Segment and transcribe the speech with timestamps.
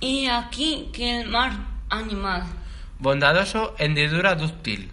[0.00, 1.52] Y aquí que el mar
[1.88, 2.44] animal.
[2.98, 4.90] Bondadoso, hendidura dúctil.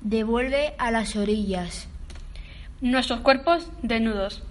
[0.00, 1.88] Devuelve a las orillas.
[2.80, 4.42] Nuestros cuerpos desnudos.